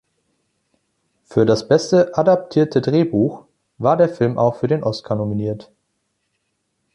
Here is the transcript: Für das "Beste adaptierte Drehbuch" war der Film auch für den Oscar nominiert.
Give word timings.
Für 1.25 1.45
das 1.45 1.67
"Beste 1.67 2.17
adaptierte 2.17 2.81
Drehbuch" 2.81 3.45
war 3.77 3.97
der 3.97 4.09
Film 4.09 4.39
auch 4.39 4.55
für 4.55 4.67
den 4.67 4.81
Oscar 4.81 5.13
nominiert. 5.13 5.69